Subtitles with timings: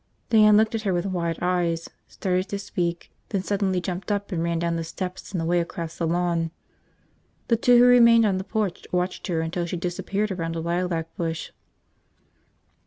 [0.31, 4.41] Diane looked at her with wide eyes, started to speak, then suddenly jumped up and
[4.41, 6.49] ran down the steps and away across the lawn.
[7.49, 11.15] The two who remained on the porch watched her until she disappeared around a lilac
[11.17, 11.51] bush.